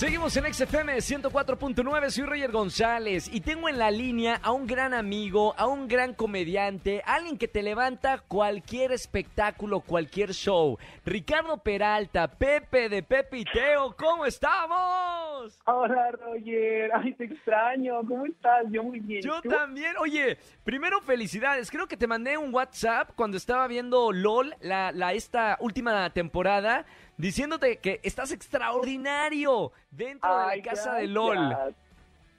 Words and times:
Seguimos 0.00 0.34
en 0.38 0.50
XFM 0.50 0.96
104.9, 0.96 2.08
soy 2.08 2.24
Roger 2.24 2.50
González 2.50 3.28
y 3.30 3.42
tengo 3.42 3.68
en 3.68 3.76
la 3.76 3.90
línea 3.90 4.40
a 4.42 4.50
un 4.50 4.66
gran 4.66 4.94
amigo, 4.94 5.54
a 5.58 5.66
un 5.66 5.88
gran 5.88 6.14
comediante, 6.14 7.02
alguien 7.04 7.36
que 7.36 7.48
te 7.48 7.62
levanta 7.62 8.18
cualquier 8.26 8.92
espectáculo, 8.92 9.80
cualquier 9.80 10.32
show. 10.32 10.78
Ricardo 11.04 11.58
Peralta, 11.58 12.28
Pepe 12.28 12.88
de 12.88 13.02
Pepe 13.02 13.40
y 13.40 13.44
Teo, 13.44 13.94
¿cómo 13.94 14.24
estamos? 14.24 15.60
Hola 15.66 16.12
Roger, 16.12 16.92
ay 16.94 17.12
te 17.12 17.24
extraño, 17.24 18.00
¿cómo 18.08 18.24
estás? 18.24 18.64
Yo 18.70 18.82
muy 18.82 19.00
bien. 19.00 19.20
Yo 19.20 19.42
¿Tú? 19.42 19.50
también, 19.50 19.98
oye, 19.98 20.38
primero 20.64 21.02
felicidades, 21.02 21.70
creo 21.70 21.86
que 21.86 21.98
te 21.98 22.06
mandé 22.06 22.38
un 22.38 22.54
WhatsApp 22.54 23.10
cuando 23.16 23.36
estaba 23.36 23.68
viendo 23.68 24.12
LOL, 24.12 24.54
la, 24.62 24.92
la 24.92 25.12
esta 25.12 25.58
última 25.60 26.08
temporada, 26.08 26.86
diciéndote 27.18 27.76
que 27.80 28.00
estás 28.02 28.32
extraordinario 28.32 29.72
dentro 29.90 30.38
de 30.48 30.56
la 30.56 30.62
casa 30.62 30.94
de. 30.94 31.06
LOL. 31.06 31.74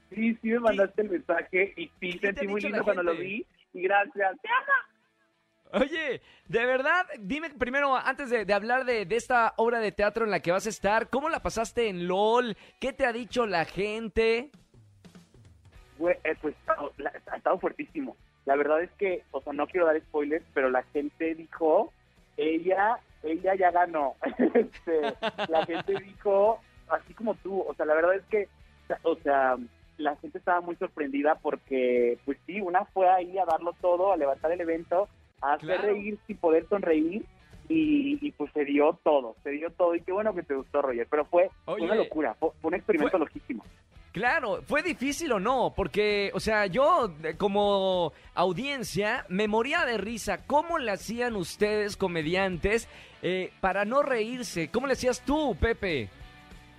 Sí, 0.10 0.36
sí 0.42 0.50
me 0.50 0.60
mandaste 0.60 1.02
el 1.04 1.10
mensaje 1.10 1.74
y 1.78 1.88
sí, 2.00 2.14
¿Qué 2.14 2.20
te 2.20 2.28
ha 2.28 2.34
sentí 2.34 2.48
muy 2.48 2.62
lindo 2.62 2.84
cuando 2.84 3.04
lo 3.04 3.14
vi 3.16 3.46
y 3.74 3.82
gracias. 3.82 4.42
¡Te 4.42 4.48
amo! 4.50 5.84
Oye, 5.86 6.22
de 6.50 6.66
verdad, 6.66 7.06
dime 7.18 7.50
primero, 7.52 7.96
antes 7.96 8.30
de, 8.30 8.44
de 8.44 8.54
hablar 8.54 8.84
de, 8.84 9.06
de 9.06 9.16
esta 9.16 9.54
obra 9.56 9.80
de 9.80 9.94
teatro 9.94 10.26
en 10.26 10.32
la 10.32 10.42
que 10.42 10.52
vas 10.52 10.66
a 10.66 10.70
estar, 10.70 11.10
¿cómo 11.10 11.30
la 11.30 11.40
pasaste 11.40 11.88
en 11.88 12.10
LOL? 12.10 12.58
¿Qué 12.82 12.92
te 12.92 13.06
ha 13.06 13.14
dicho 13.14 13.46
la 13.48 13.64
gente? 13.64 14.52
Eh, 16.00 16.36
pues 16.42 16.56
la- 16.98 17.14
ha 17.32 17.38
estado 17.38 17.58
fuertísimo. 17.60 18.18
La 18.46 18.56
verdad 18.58 18.82
es 18.82 18.92
que, 18.98 19.24
o 19.32 19.42
sea, 19.42 19.54
no 19.54 19.68
quiero 19.68 19.86
dar 19.86 19.98
spoilers, 20.02 20.44
pero 20.54 20.70
la 20.70 20.84
gente 20.92 21.36
dijo, 21.36 21.94
ella, 22.36 22.98
ella 23.24 23.56
ya 23.56 23.72
ganó. 23.72 24.16
Este, 24.54 25.02
la 25.48 25.66
gente 25.66 25.94
dijo, 26.04 26.60
así 26.92 27.14
como 27.14 27.36
tú, 27.36 27.62
o 27.62 27.74
sea, 27.76 27.86
la 27.86 27.94
verdad 27.96 28.16
es 28.16 28.24
que, 28.26 28.48
o 29.04 29.16
sea, 29.18 29.58
la 29.98 30.16
gente 30.18 30.38
estaba 30.38 30.62
muy 30.62 30.76
sorprendida 30.78 31.36
porque, 31.42 32.18
pues 32.26 32.38
sí, 32.46 32.60
una 32.62 32.86
fue 32.86 33.10
ahí 33.10 33.38
a 33.38 33.46
darlo 33.46 33.74
todo, 33.82 34.12
a 34.14 34.18
levantar 34.18 34.52
el 34.52 34.62
evento, 34.62 35.08
a 35.42 35.54
hacer 35.54 35.78
Claro. 35.80 35.94
reír 35.94 36.18
sin 36.28 36.38
poder 36.38 36.68
sonreír. 36.70 37.26
Y, 37.70 38.18
y, 38.22 38.32
pues 38.34 38.52
se 38.54 38.66
dio 38.66 39.00
todo, 39.02 39.38
se 39.44 39.52
dio 39.52 39.70
todo. 39.72 39.96
Y 39.96 40.02
qué 40.02 40.12
bueno 40.12 40.34
que 40.36 40.44
te 40.44 40.56
gustó, 40.56 40.82
Roger. 40.82 41.08
Pero 41.10 41.24
fue, 41.24 41.50
Oye, 41.66 41.86
una 41.86 41.96
locura, 41.96 42.34
fue, 42.38 42.50
un 42.64 42.74
experimento 42.74 43.12
fue- 43.18 43.20
loquísimo. 43.26 43.64
Claro, 44.12 44.62
¿fue 44.64 44.84
difícil 44.84 45.32
o 45.32 45.40
no? 45.40 45.72
Porque, 45.74 46.32
o 46.34 46.42
sea, 46.42 46.66
yo 46.66 47.14
como 47.38 48.12
audiencia 48.36 49.26
me 49.30 49.48
moría 49.48 49.86
de 49.86 49.98
risa. 49.98 50.46
¿Cómo 50.48 50.80
le 50.80 50.92
hacían 50.92 51.38
ustedes, 51.38 51.96
comediantes, 51.96 52.90
eh, 53.22 53.52
para 53.62 53.86
no 53.86 54.02
reírse? 54.02 54.68
¿Cómo 54.70 54.88
le 54.88 54.94
hacías 54.94 55.22
tú, 55.24 55.56
Pepe? 55.58 56.10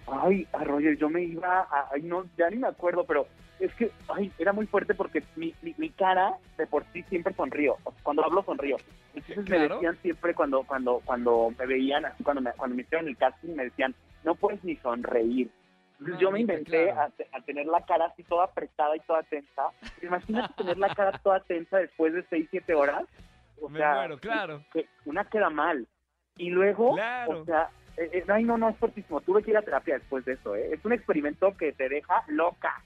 Ay, 0.06 0.46
a 0.52 0.64
Roger, 0.64 0.96
yo 0.96 1.08
me 1.08 1.22
iba 1.22 1.60
a... 1.60 1.88
Ay, 1.92 2.02
no, 2.02 2.24
ya 2.36 2.50
ni 2.50 2.56
me 2.56 2.68
acuerdo, 2.68 3.04
pero 3.04 3.26
es 3.60 3.72
que, 3.74 3.90
ay, 4.08 4.32
era 4.38 4.52
muy 4.52 4.66
fuerte 4.66 4.94
porque 4.94 5.22
mi, 5.36 5.54
mi, 5.62 5.74
mi 5.78 5.90
cara 5.90 6.34
de 6.58 6.66
por 6.66 6.84
sí 6.92 7.02
siempre 7.04 7.32
sonrío. 7.34 7.76
Cuando 8.02 8.24
hablo 8.24 8.42
sonrío. 8.42 8.76
Entonces 9.14 9.36
me 9.48 9.56
Claro. 9.56 9.74
decían 9.76 9.98
siempre 10.02 10.34
cuando 10.34 10.62
cuando 10.64 11.00
cuando 11.04 11.52
me 11.58 11.66
veían, 11.66 12.04
cuando 12.24 12.42
me, 12.42 12.52
cuando 12.52 12.74
me 12.76 12.82
hicieron 12.82 13.06
el 13.08 13.16
casting, 13.16 13.54
me 13.54 13.64
decían, 13.64 13.94
no 14.24 14.34
puedes 14.34 14.62
ni 14.64 14.74
sonreír. 14.76 15.50
Entonces 16.00 16.18
yo 16.20 16.30
me 16.32 16.40
inventé 16.40 16.86
claro. 16.92 17.12
a, 17.32 17.36
a 17.36 17.40
tener 17.42 17.66
la 17.66 17.84
cara 17.86 18.06
así 18.06 18.24
toda 18.24 18.44
apretada 18.46 18.96
y 18.96 19.00
toda 19.00 19.22
tensa. 19.22 19.68
Imagínate 20.02 20.54
tener 20.54 20.78
la 20.78 20.92
cara 20.94 21.16
toda 21.18 21.38
tensa 21.40 21.78
después 21.78 22.12
de 22.14 22.24
6, 22.28 22.48
7 22.50 22.74
horas. 22.74 23.04
O 23.60 23.68
Me 23.68 23.78
sea, 23.78 23.94
muero, 23.94 24.18
claro. 24.18 24.64
que 24.72 24.86
una 25.04 25.24
queda 25.26 25.48
mal. 25.50 25.86
Y 26.36 26.50
luego, 26.50 26.94
Claro. 26.94 27.42
o 27.42 27.44
sea, 27.44 27.68
eh, 27.96 28.10
eh, 28.12 28.24
ay, 28.28 28.44
no, 28.44 28.56
no, 28.56 28.68
es 28.70 28.76
fortísimo. 28.76 29.20
Tuve 29.20 29.42
que 29.42 29.50
ir 29.50 29.56
a 29.56 29.62
terapia 29.62 29.94
después 29.94 30.24
de 30.24 30.34
eso, 30.34 30.54
¿eh? 30.54 30.70
Es 30.72 30.84
un 30.84 30.92
experimento 30.92 31.56
que 31.56 31.72
te 31.72 31.88
deja 31.88 32.24
loca. 32.28 32.82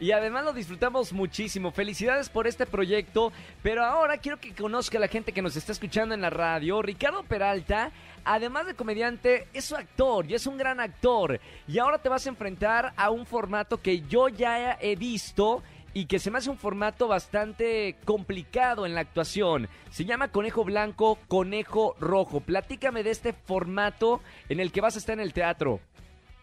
Y 0.00 0.12
además 0.12 0.44
lo 0.44 0.52
disfrutamos 0.52 1.12
muchísimo. 1.12 1.70
Felicidades 1.70 2.28
por 2.28 2.46
este 2.46 2.66
proyecto. 2.66 3.32
Pero 3.62 3.84
ahora 3.84 4.18
quiero 4.18 4.38
que 4.38 4.54
conozca 4.54 4.98
la 4.98 5.08
gente 5.08 5.32
que 5.32 5.42
nos 5.42 5.56
está 5.56 5.72
escuchando 5.72 6.14
en 6.14 6.20
la 6.20 6.30
radio. 6.30 6.82
Ricardo 6.82 7.22
Peralta, 7.22 7.90
además 8.24 8.66
de 8.66 8.74
comediante, 8.74 9.46
es 9.52 9.70
un 9.70 9.78
actor 9.78 10.26
y 10.26 10.34
es 10.34 10.46
un 10.46 10.58
gran 10.58 10.80
actor. 10.80 11.40
Y 11.68 11.78
ahora 11.78 11.98
te 11.98 12.08
vas 12.08 12.26
a 12.26 12.30
enfrentar 12.30 12.92
a 12.96 13.10
un 13.10 13.24
formato 13.24 13.80
que 13.80 14.00
yo 14.00 14.28
ya 14.28 14.76
he 14.80 14.96
visto 14.96 15.62
y 15.94 16.06
que 16.06 16.18
se 16.18 16.30
me 16.30 16.38
hace 16.38 16.50
un 16.50 16.58
formato 16.58 17.06
bastante 17.08 17.96
complicado 18.04 18.84
en 18.84 18.94
la 18.94 19.00
actuación. 19.00 19.68
Se 19.90 20.04
llama 20.04 20.28
Conejo 20.28 20.64
Blanco, 20.64 21.18
Conejo 21.28 21.94
Rojo. 22.00 22.40
Platícame 22.40 23.02
de 23.04 23.10
este 23.10 23.32
formato 23.32 24.20
en 24.48 24.58
el 24.60 24.72
que 24.72 24.80
vas 24.80 24.96
a 24.96 24.98
estar 24.98 25.14
en 25.14 25.20
el 25.20 25.32
teatro. 25.32 25.78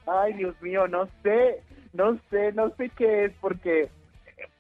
Ay, 0.08 0.34
Dios 0.34 0.56
mío, 0.62 0.88
no 0.88 1.08
sé, 1.22 1.62
no 1.94 2.18
sé, 2.30 2.54
no 2.54 2.70
sé 2.76 2.90
qué 2.98 3.26
es 3.26 3.34
porque, 3.42 3.90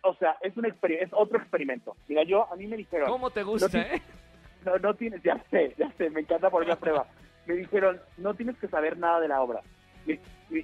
o 0.03 0.13
sea, 0.15 0.35
es 0.41 0.55
un 0.57 0.65
es 0.65 0.75
otro 1.13 1.37
experimento. 1.37 1.95
Mira, 2.07 2.23
yo, 2.23 2.51
a 2.51 2.55
mí 2.55 2.67
me 2.67 2.77
dijeron, 2.77 3.09
¿Cómo 3.09 3.29
te 3.31 3.43
gusta, 3.43 3.69
No, 3.77 3.83
eh? 3.83 4.01
no, 4.65 4.77
no 4.77 4.93
tienes, 4.93 5.23
ya 5.23 5.41
sé, 5.49 5.73
ya 5.77 5.89
sé, 5.97 6.09
me 6.09 6.21
encanta 6.21 6.49
poner 6.49 6.67
la 6.67 6.75
prueba. 6.75 7.07
Me 7.47 7.55
dijeron, 7.55 7.99
no 8.17 8.33
tienes 8.35 8.57
que 8.57 8.67
saber 8.67 8.97
nada 8.97 9.19
de 9.21 9.29
la 9.29 9.41
obra. 9.41 9.61
Y, 10.05 10.13
y- 10.13 10.19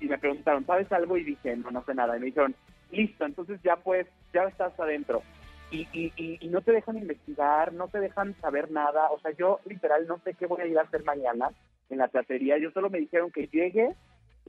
y 0.05 0.07
me 0.07 0.17
preguntaron, 0.17 0.65
¿sabes 0.65 0.91
algo? 0.91 1.17
Y 1.17 1.23
dije, 1.23 1.55
no, 1.55 1.71
no 1.71 1.83
sé 1.85 1.95
nada. 1.95 2.15
Y 2.17 2.19
me 2.19 2.25
dijeron, 2.27 2.53
listo, 2.91 3.25
entonces 3.25 3.59
ya 3.63 3.77
pues, 3.77 4.05
ya 4.33 4.43
estás 4.43 4.77
adentro. 4.79 5.21
Y, 5.69 5.81
y, 5.91 6.13
y, 6.15 6.37
y 6.39 6.47
no 6.47 6.61
te 6.61 6.71
dejan 6.71 6.97
investigar, 6.97 7.73
no 7.73 7.87
te 7.89 7.99
dejan 7.99 8.33
saber 8.39 8.71
nada. 8.71 9.09
O 9.11 9.19
sea, 9.19 9.31
yo 9.31 9.59
literal 9.65 10.07
no 10.07 10.19
sé 10.23 10.33
qué 10.33 10.45
voy 10.45 10.61
a 10.61 10.65
ir 10.65 10.77
a 10.79 10.83
hacer 10.83 11.03
mañana 11.03 11.49
en 11.89 11.97
la 11.97 12.07
teatería. 12.07 12.57
Yo 12.57 12.71
solo 12.71 12.89
me 12.89 12.99
dijeron 12.99 13.31
que 13.31 13.47
llegue 13.47 13.93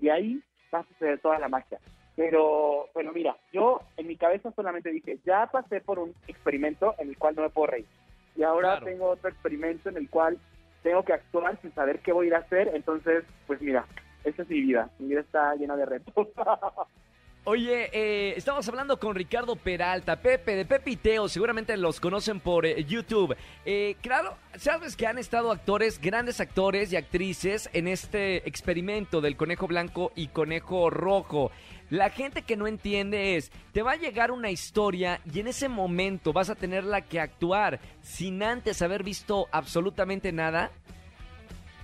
y 0.01 0.09
ahí 0.11 0.41
va 0.73 0.81
a 0.81 0.85
suceder 0.85 1.19
toda 1.21 1.39
la 1.39 1.49
magia. 1.49 1.79
Pero, 2.15 2.87
pero 2.95 3.13
mira, 3.13 3.37
yo 3.53 3.81
en 3.97 4.07
mi 4.09 4.17
cabeza 4.17 4.51
solamente 4.53 4.91
dije, 4.91 5.19
ya 5.25 5.47
pasé 5.47 5.81
por 5.81 5.99
un 5.99 6.15
experimento 6.27 6.95
en 6.99 7.09
el 7.11 7.19
cual 7.19 7.35
no 7.37 7.43
me 7.43 7.51
puedo 7.51 7.69
reír. 7.69 7.87
Y 8.37 8.43
ahora 8.45 8.71
Claro. 8.73 8.87
tengo 8.87 9.07
otro 9.11 9.29
experimento 9.31 9.89
en 9.89 9.97
el 9.97 10.09
cual 10.11 10.39
tengo 10.83 11.05
que 11.05 11.13
actuar 11.13 11.61
sin 11.61 11.73
saber 11.75 12.01
qué 12.01 12.13
voy 12.13 12.27
a 12.27 12.29
ir 12.29 12.35
a 12.37 12.39
hacer. 12.39 12.71
Entonces, 12.75 13.25
pues 13.47 13.61
mira, 13.61 13.87
esa 14.25 14.43
es 14.43 14.49
mi 14.49 14.61
vida. 14.61 14.89
Mi 14.99 15.09
vida 15.09 15.21
está 15.21 15.55
llena 15.57 15.75
de 15.77 15.87
retos. 15.87 16.29
Oye, 17.51 17.89
eh, 17.95 18.35
estamos 18.37 18.69
hablando 18.69 18.99
con 18.99 19.15
Ricardo 19.15 19.57
Peralta, 19.57 20.21
Pepe, 20.21 20.55
de 20.55 20.67
Pepe 20.67 20.91
y 20.91 20.97
Teo, 20.97 21.29
seguramente 21.29 21.79
los 21.79 21.99
conocen 21.99 22.41
por 22.41 22.67
eh, 22.67 22.85
YouTube. 22.85 23.35
Eh, 23.65 23.97
claro, 24.03 24.37
sabes 24.59 24.97
que 24.97 25.07
han 25.07 25.17
estado 25.17 25.51
actores, 25.51 25.99
grandes 25.99 26.43
actores 26.43 26.93
y 26.93 26.97
actrices 26.97 27.71
en 27.73 27.89
este 27.89 28.47
experimento 28.47 29.23
del 29.23 29.39
conejo 29.39 29.67
blanco 29.67 30.13
y 30.15 30.29
conejo 30.29 30.91
rojo. 30.91 31.51
La 31.89 32.11
gente 32.11 32.43
que 32.43 32.59
no 32.59 32.67
entiende 32.67 33.37
es, 33.37 33.51
te 33.73 33.81
va 33.81 33.93
a 33.93 33.97
llegar 33.97 34.31
una 34.31 34.51
historia 34.51 35.23
y 35.25 35.41
en 35.41 35.47
ese 35.47 35.71
momento 35.71 36.35
vas 36.35 36.51
a 36.51 36.55
tenerla 36.55 37.01
que 37.01 37.19
actuar 37.19 37.81
sin 38.03 38.43
antes 38.43 38.83
haber 38.83 39.03
visto 39.03 39.47
absolutamente 39.53 40.33
nada. 40.33 40.71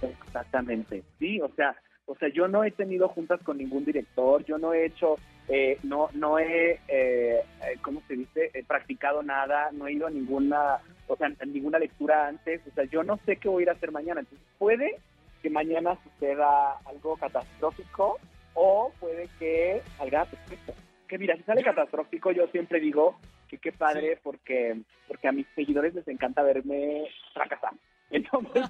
Exactamente, 0.03 1.05
sí, 1.19 1.41
o 1.41 1.49
sea, 1.57 1.75
o 2.05 2.15
sea, 2.17 2.29
yo 2.29 2.49
no 2.49 2.65
he 2.65 2.71
tenido 2.71 3.09
juntas 3.09 3.41
con 3.43 3.57
ningún 3.57 3.87
director, 3.87 4.45
yo 4.45 4.59
no 4.59 4.75
he 4.75 4.85
hecho, 4.85 5.17
eh, 5.49 5.79
no, 5.83 6.09
no 6.15 6.39
he, 6.39 6.81
eh, 6.89 7.39
eh, 7.39 7.43
¿cómo 7.83 8.03
se 8.09 8.15
dice? 8.15 8.51
Practicado 8.67 9.23
nada, 9.23 9.71
no 9.73 9.87
he 9.87 9.93
ido 9.93 10.07
a 10.07 10.11
ninguna, 10.11 10.79
o 11.07 11.17
sea, 11.17 11.31
a 11.39 11.45
ninguna 11.45 11.79
lectura 11.79 12.29
antes, 12.29 12.63
o 12.67 12.71
sea, 12.75 12.85
yo 12.85 13.03
no 13.03 13.19
sé 13.27 13.37
qué 13.37 13.49
voy 13.49 13.63
a 13.63 13.65
ir 13.65 13.69
a 13.71 13.73
hacer 13.73 13.93
mañana, 13.93 14.21
entonces 14.21 14.47
puede 14.59 14.97
que 15.43 15.51
mañana 15.51 15.99
suceda 16.03 16.79
algo 16.87 17.17
catastrófico 17.17 18.19
o 18.55 18.91
puede 18.99 19.29
que 19.39 19.83
salga 19.99 20.25
perfecto. 20.25 20.73
Que 21.07 21.19
mira, 21.19 21.37
si 21.37 21.43
sale 21.43 21.63
catastrófico, 21.63 22.33
yo 22.33 22.47
siempre 22.47 22.81
digo 22.81 23.19
que 23.49 23.59
qué 23.59 23.71
padre 23.71 24.19
porque, 24.23 24.81
porque 25.07 25.29
a 25.29 25.33
mis 25.33 25.47
seguidores 25.55 25.95
les 25.95 26.09
encanta 26.09 26.43
verme 26.43 27.05
fracasar. 27.35 27.73
Entonces, 28.19 28.65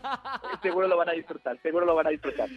seguro 0.62 0.88
lo 0.88 0.96
van 0.96 1.10
a 1.10 1.12
disfrutar, 1.12 1.58
seguro 1.62 1.84
lo 1.84 1.94
van 1.94 2.06
a 2.06 2.10
disfrutar. 2.10 2.48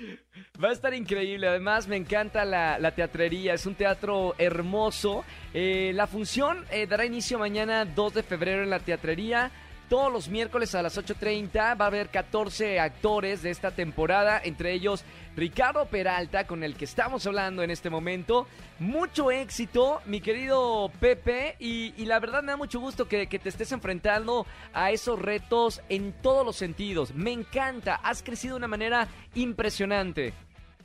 Va 0.63 0.69
a 0.69 0.71
estar 0.71 0.93
increíble. 0.93 1.47
Además, 1.47 1.85
me 1.87 1.97
encanta 1.97 2.45
la, 2.45 2.79
la 2.79 2.91
teatrería. 2.91 3.53
Es 3.53 3.65
un 3.65 3.75
teatro 3.75 4.35
hermoso. 4.37 5.25
Eh, 5.53 5.91
la 5.93 6.07
función 6.07 6.63
eh, 6.71 6.87
dará 6.87 7.03
inicio 7.03 7.37
mañana 7.39 7.83
2 7.83 8.13
de 8.13 8.23
febrero 8.23 8.63
en 8.63 8.69
la 8.69 8.79
teatrería. 8.79 9.51
Todos 9.89 10.11
los 10.11 10.27
miércoles 10.27 10.75
a 10.75 10.81
las 10.81 10.97
8.30 10.97 11.79
va 11.79 11.85
a 11.85 11.87
haber 11.87 12.09
14 12.09 12.77
actores 12.77 13.41
de 13.41 13.51
esta 13.51 13.71
temporada, 13.71 14.41
entre 14.43 14.73
ellos 14.73 15.05
Ricardo 15.37 15.85
Peralta, 15.85 16.45
con 16.45 16.61
el 16.63 16.75
que 16.75 16.83
estamos 16.83 17.25
hablando 17.25 17.63
en 17.63 17.71
este 17.71 17.89
momento. 17.89 18.47
Mucho 18.79 19.31
éxito, 19.31 20.01
mi 20.05 20.19
querido 20.19 20.91
Pepe, 20.99 21.55
y, 21.59 21.93
la 22.05 22.19
verdad 22.19 22.43
me 22.43 22.51
da 22.51 22.57
mucho 22.57 22.81
gusto 22.81 23.07
que, 23.07 23.27
te 23.27 23.47
estés 23.47 23.71
enfrentando 23.71 24.45
a 24.73 24.91
esos 24.91 25.21
retos 25.21 25.81
en 25.87 26.11
todos 26.21 26.45
los 26.45 26.57
sentidos. 26.57 27.15
Me 27.15 27.31
encanta, 27.31 27.95
has 27.95 28.21
crecido 28.21 28.55
de 28.55 28.57
una 28.57 28.67
manera 28.67 29.07
impresionante. 29.35 30.33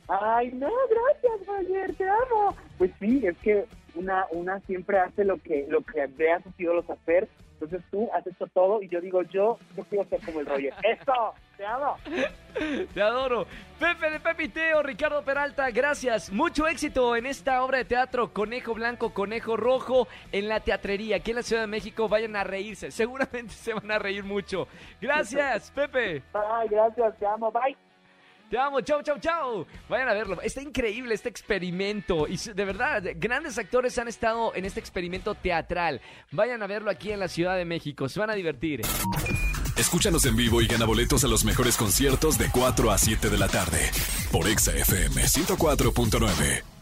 Ay, 0.07 0.49
no, 0.53 0.69
gracias, 0.89 1.45
Roger, 1.45 1.93
te 1.95 2.07
amo. 2.07 2.55
Pues 2.77 2.91
sí, 3.01 3.21
es 3.25 3.37
que 3.39 3.65
una, 3.95 4.27
una 4.31 4.61
siempre 4.61 4.97
hace 4.99 5.25
lo 5.25 5.37
que, 5.39 5.65
lo 5.67 5.81
que 5.81 6.07
ve 6.07 6.31
a 6.31 6.41
sus 6.41 6.89
hacer. 6.89 7.27
Entonces 7.63 7.89
tú 7.89 8.09
has 8.13 8.25
hecho 8.27 8.45
todo 8.47 8.81
y 8.81 8.89
yo 8.89 8.99
digo, 8.99 9.21
yo, 9.23 9.57
yo 9.77 9.83
quiero 9.85 10.07
ser 10.09 10.19
como 10.21 10.41
el 10.41 10.45
Roger. 10.45 10.73
¡Eso! 10.83 11.33
¡Te 11.55 11.65
amo! 11.65 11.95
Te 12.93 13.01
adoro. 13.01 13.45
Pepe 13.79 14.09
de 14.09 14.19
Pepe 14.19 14.43
y 14.43 14.47
Teo, 14.49 14.83
Ricardo 14.83 15.23
Peralta, 15.23 15.69
gracias. 15.71 16.31
Mucho 16.31 16.67
éxito 16.67 17.15
en 17.15 17.25
esta 17.25 17.63
obra 17.63 17.77
de 17.77 17.85
teatro 17.85 18.33
Conejo 18.33 18.73
Blanco, 18.73 19.13
Conejo 19.13 19.55
Rojo 19.55 20.07
en 20.31 20.49
la 20.49 20.59
teatrería 20.59 21.17
aquí 21.17 21.31
en 21.31 21.37
la 21.37 21.43
Ciudad 21.43 21.61
de 21.63 21.67
México. 21.67 22.09
Vayan 22.09 22.35
a 22.35 22.43
reírse, 22.43 22.91
seguramente 22.91 23.53
se 23.53 23.73
van 23.73 23.89
a 23.91 23.99
reír 23.99 24.23
mucho. 24.23 24.67
Gracias, 24.99 25.71
Pepe. 25.71 26.21
Bye, 26.33 26.69
gracias, 26.69 27.17
te 27.17 27.25
amo, 27.25 27.51
bye. 27.51 27.77
Te 28.53 28.59
amo, 28.59 28.81
chau, 28.81 29.01
chau, 29.01 29.17
chau. 29.19 29.65
Vayan 29.89 30.09
a 30.09 30.13
verlo. 30.13 30.39
Está 30.43 30.61
increíble 30.61 31.15
este 31.15 31.27
experimento. 31.27 32.27
Y 32.27 32.37
de 32.37 32.65
verdad, 32.65 33.03
grandes 33.15 33.57
actores 33.57 33.97
han 33.97 34.07
estado 34.07 34.53
en 34.53 34.63
este 34.65 34.79
experimento 34.79 35.33
teatral. 35.33 36.01
Vayan 36.29 36.61
a 36.61 36.67
verlo 36.67 36.91
aquí 36.91 37.11
en 37.11 37.19
la 37.19 37.27
Ciudad 37.27 37.57
de 37.57 37.65
México. 37.65 38.07
Se 38.09 38.19
van 38.19 38.29
a 38.29 38.35
divertir. 38.35 38.81
Escúchanos 39.75 40.23
en 40.27 40.35
vivo 40.35 40.61
y 40.61 40.67
gana 40.67 40.85
boletos 40.85 41.23
a 41.23 41.27
los 41.29 41.43
mejores 41.45 41.77
conciertos 41.77 42.37
de 42.37 42.51
4 42.51 42.91
a 42.91 42.97
7 42.99 43.31
de 43.31 43.37
la 43.39 43.47
tarde. 43.47 43.89
Por 44.31 44.47
Exa 44.47 44.71
FM 44.71 45.23
104.9. 45.23 46.72